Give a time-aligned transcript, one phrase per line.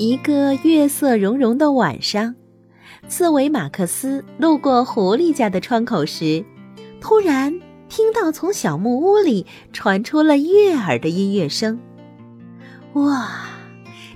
[0.00, 2.34] 一个月色融融的晚上，
[3.06, 6.42] 刺猬马克思路过狐狸家的窗口时，
[7.02, 11.78] 突然听到从小木屋里传出了悦耳的音乐声。
[12.94, 13.50] 哇，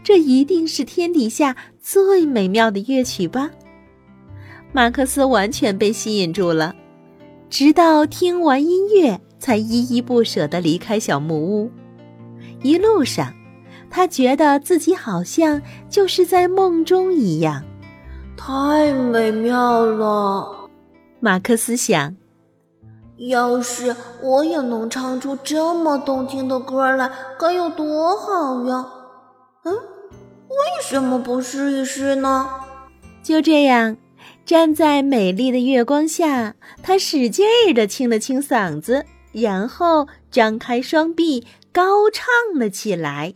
[0.02, 3.50] 这一定是天底下最美妙的乐曲吧！
[4.72, 6.74] 马克思完全被吸引住了，
[7.50, 11.70] 直到听完音乐，才依依不舍地离开小木屋。
[12.62, 13.30] 一路上。
[13.96, 17.62] 他觉得自己好像就是在梦中一样，
[18.36, 20.68] 太美妙了。
[21.20, 22.16] 马克思想，
[23.18, 28.84] 要是我也能唱出这么动听的歌来，该有多好呀！
[29.62, 32.50] 嗯，为什么不试一试呢？
[33.22, 33.96] 就这样，
[34.44, 41.46] 站在美丽的月光下，他使劲儿地清了清嗓子，然后张开双臂。
[41.74, 42.24] 高唱
[42.56, 43.32] 了起来。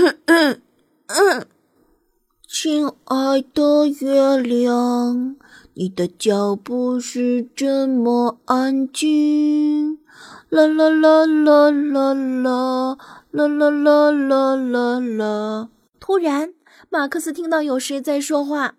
[2.48, 5.36] 亲爱的月亮，
[5.74, 9.98] 你的脚步是这么安静。
[10.48, 12.96] 啦啦啦啦啦啦
[13.30, 15.68] 啦啦啦啦啦啦。
[16.00, 16.54] 突然，
[16.88, 18.76] 马克思听到有谁在说话。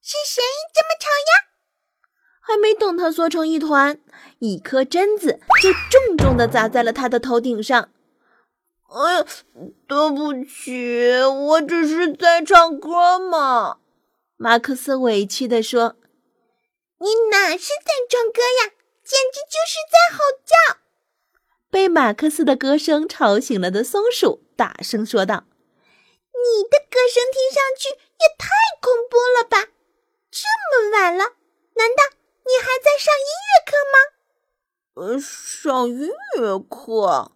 [0.00, 1.52] 是谁这么吵呀？
[2.40, 3.98] 还没等他缩成一团，
[4.38, 7.88] 一颗榛子就重重的砸在了他的头顶上。
[8.88, 9.26] 哎呀，
[9.86, 13.78] 对不起，我只是在唱歌嘛。
[14.36, 15.96] 马克思委屈地说
[17.00, 18.72] ：“你哪是在唱歌呀，
[19.04, 20.78] 简直就是在吼叫！”
[21.70, 25.44] 被马克思的歌声吵醒了的松鼠大声说道
[26.32, 28.48] ：“你的歌声听上去也太
[28.80, 29.72] 恐怖了吧！
[30.30, 31.24] 这么晚了，
[31.74, 32.04] 难道……”
[32.46, 33.98] 你还在上音乐课吗？
[34.94, 37.32] 呃，上音乐课。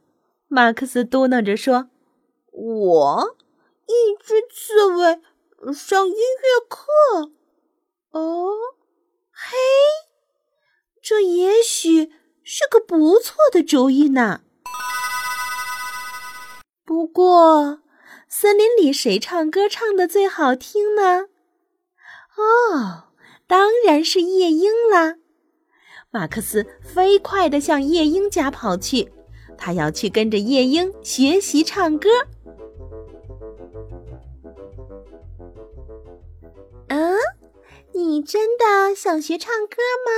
[0.53, 1.91] 马克思嘟囔着说
[2.50, 3.37] ：“我
[3.87, 5.21] 一只刺猬
[5.72, 7.31] 上音乐课。
[8.11, 8.50] 哦，
[9.31, 9.56] 嘿，
[11.00, 12.12] 这也许
[12.43, 14.41] 是个不错的主意呢。
[16.84, 17.83] 不过，
[18.28, 21.28] 森林里谁唱歌唱的最好听呢？
[22.37, 23.05] 哦。”
[23.47, 25.16] 当然是夜莺啦！
[26.10, 29.12] 马克思飞快地向夜莺家跑去，
[29.56, 32.09] 他要去跟着夜莺学习唱歌。
[36.88, 37.16] 嗯，
[37.93, 40.10] 你真的想学唱歌吗？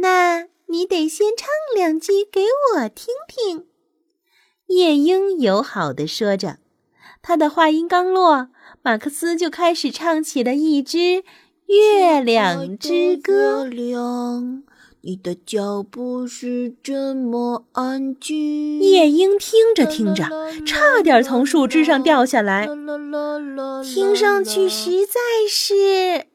[0.00, 2.42] 那你得先唱两句给
[2.74, 3.66] 我听听。
[4.66, 6.58] 夜莺友好的说着，
[7.22, 8.48] 他的话音刚落，
[8.82, 11.24] 马克思就开始唱起了一支。
[11.66, 13.64] 月亮之歌，
[15.06, 18.80] 你的脚步是这么安静。
[18.80, 20.24] 夜莺听着听着，
[20.66, 22.66] 差点从树枝上掉下来，
[23.84, 26.26] 听上去实在是……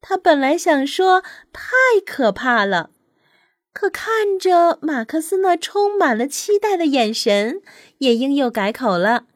[0.00, 1.70] 他本来想说太
[2.06, 2.88] 可怕了，
[3.74, 7.60] 可看着马克思那充满了期待的眼神，
[7.98, 9.26] 夜莺又改口了：“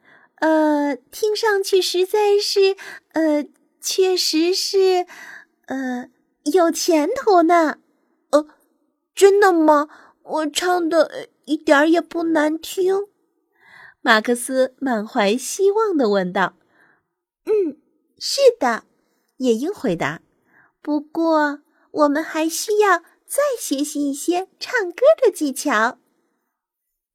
[0.40, 2.76] 呃，听上去实在是……
[3.12, 3.44] 呃。”
[3.84, 5.06] 确实是，
[5.66, 6.08] 呃，
[6.52, 7.78] 有前途呢。
[9.14, 9.88] 真的吗？
[10.22, 13.08] 我唱的一点儿也不难听。
[14.00, 16.54] 马克思满怀希望的问道。
[17.46, 17.76] “嗯，
[18.18, 18.84] 是的。”
[19.38, 20.22] 夜莺回答。
[20.80, 25.98] “不过，我们还需要再学习一些唱歌的技巧。”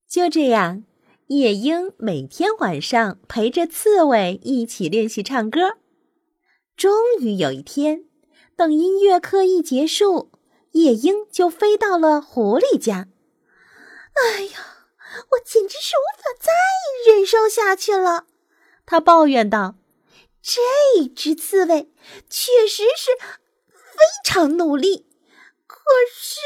[0.07, 0.83] 就这样，
[1.27, 5.77] 夜莺每天晚上陪着刺猬一起练习唱歌。
[6.75, 8.05] 终于有一天，
[8.55, 10.31] 等音乐课一结束，
[10.71, 13.07] 夜莺就飞到了狐狸家。
[14.13, 14.87] 哎呀，
[15.31, 16.51] 我简直是无法再
[17.11, 18.25] 忍受下去了！
[18.85, 19.75] 他抱怨道
[20.41, 20.61] ：“这
[21.15, 21.91] 只刺猬
[22.29, 25.07] 确实是非常努力，
[25.65, 25.79] 可
[26.13, 26.39] 是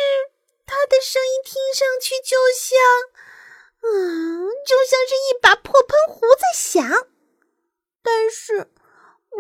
[0.66, 2.78] 它的声音听上去就像……
[3.84, 7.08] 嗯，就像是一把破喷壶在响。
[8.02, 8.72] 但是……”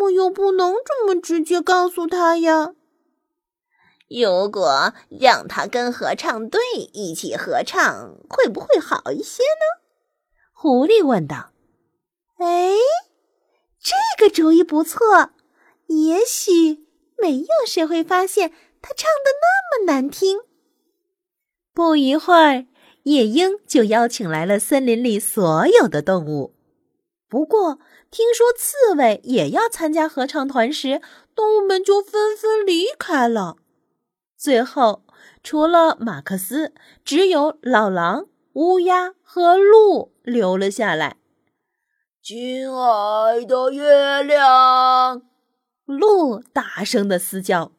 [0.03, 2.73] 我又不能这么直接告诉他呀。
[4.13, 6.59] 如果让他跟合唱队
[6.91, 9.81] 一起合唱，会不会好一些呢？
[10.51, 11.53] 狐狸问道
[12.37, 12.73] ：“哎，
[13.79, 15.29] 这个主意不错，
[15.87, 16.85] 也许
[17.17, 20.41] 没有谁会发现他唱的那么难听。”
[21.73, 22.65] 不一会儿，
[23.03, 26.53] 夜莺就邀请来了森林里所有的动物。
[27.29, 27.79] 不过，
[28.11, 31.01] 听说刺猬也要参加合唱团时，
[31.33, 33.55] 动物们就纷纷离开了。
[34.41, 35.03] 最后，
[35.43, 36.73] 除了马克思，
[37.05, 41.17] 只有老狼、乌鸦和鹿留了下来。
[42.23, 45.21] 亲爱的月亮，
[45.85, 47.73] 鹿大声的嘶叫：“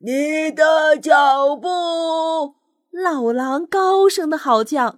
[0.00, 2.54] 你的脚步！”
[2.90, 4.96] 老狼高声的嚎叫：“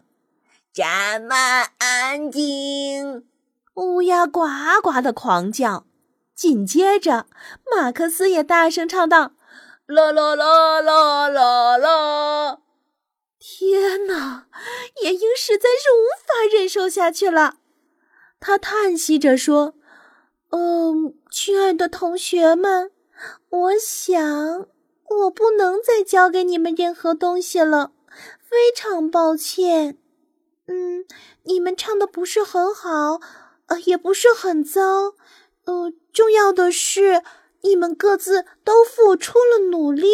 [0.73, 0.85] 这
[1.19, 1.35] 么
[1.79, 3.25] 安静！”
[3.75, 4.43] 乌鸦呱
[4.81, 5.87] 呱的狂叫。
[6.37, 7.27] 紧接着，
[7.77, 9.33] 马克思也大声唱道
[9.87, 12.59] ：“啦啦啦啦啦啦！”
[13.39, 14.47] 天哪，
[15.03, 17.57] 夜莺实在是无法忍受下去了。
[18.41, 19.75] 他叹息着说
[20.51, 22.91] ：“嗯，亲爱的同学们，
[23.51, 24.69] 我想。”
[25.07, 27.93] 我不能再教给你们任何东西了，
[28.41, 29.99] 非常抱歉。
[30.67, 31.05] 嗯，
[31.45, 33.21] 你们唱的不是很好，
[33.67, 35.15] 呃，也不是很糟。
[35.67, 37.23] 呃，重要的是，
[37.65, 40.05] 你们各自都付出了努力。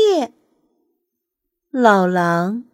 [1.73, 2.64] 老狼、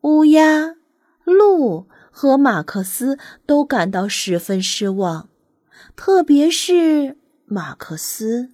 [0.00, 0.74] 乌鸦、
[1.22, 3.16] 鹿和马克思
[3.46, 5.28] 都感到十分失望，
[5.94, 7.16] 特别是
[7.46, 8.50] 马克思。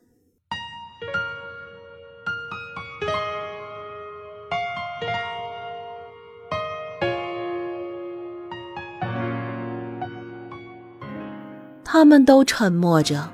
[11.83, 13.33] 他们都沉默着，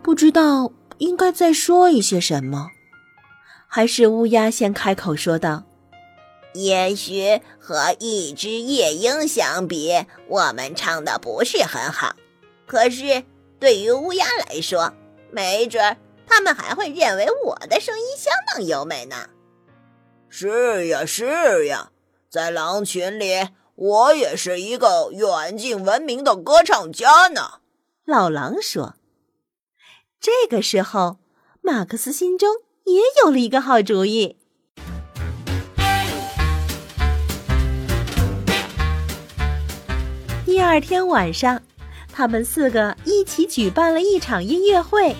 [0.00, 2.70] 不知道应该再说一些什么。
[3.68, 5.64] 还是乌鸦先开口说道
[6.54, 12.14] ：“也许和一只夜莺相比，我们唱的不是很好。
[12.66, 13.24] 可是
[13.58, 14.94] 对于乌鸦来说，
[15.30, 15.96] 没准
[16.26, 19.28] 他们还会认为我的声音相当优美呢。
[20.28, 21.90] ”“是呀，是呀，
[22.30, 27.60] 在狼群里，我也是一个远近闻名的歌唱家呢。”
[28.06, 28.94] 老狼说
[30.20, 31.18] ：“这个时候，
[31.62, 32.48] 马克思心中
[32.84, 34.36] 也有了一个好主意。
[40.44, 41.60] 第二天晚上，
[42.12, 45.14] 他们四个一起举办了一场音乐会，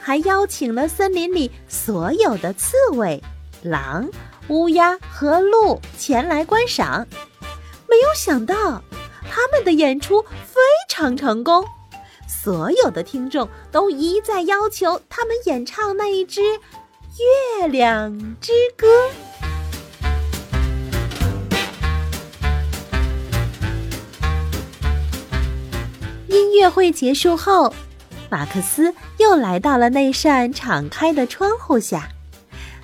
[0.00, 3.22] 还邀请了森林里所有的刺猬、
[3.62, 4.08] 狼、
[4.48, 7.06] 乌鸦和鹿前来观赏。
[7.88, 8.82] 没有想到，
[9.30, 11.64] 他们的演出非常成功。”
[12.30, 16.40] 所有的听众都一再要求他们演唱那一支
[17.60, 18.86] 《月亮之歌》。
[26.28, 27.74] 音乐会结束后，
[28.30, 32.08] 马克思又来到了那扇敞开的窗户下，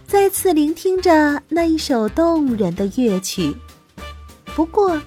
[0.08, 3.54] 再次聆听着那一首动人的乐曲。
[4.56, 5.00] 不过，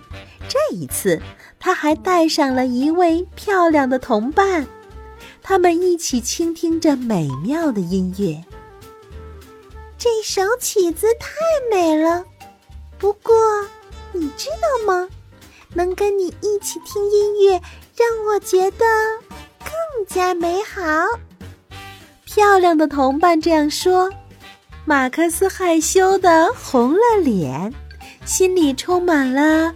[0.48, 1.22] 这一次。
[1.60, 4.66] 他还带上了一位漂亮的同伴，
[5.42, 8.42] 他们一起倾听着美妙的音乐。
[9.98, 11.36] 这首曲子太
[11.70, 12.24] 美了，
[12.98, 13.36] 不过
[14.14, 15.08] 你知道吗？
[15.74, 17.62] 能跟你一起听音乐，
[17.96, 18.86] 让我觉得
[19.60, 20.82] 更加美好。
[22.24, 24.10] 漂亮的同伴这样说，
[24.86, 27.74] 马克思害羞的红了脸，
[28.26, 29.76] 心里充满了。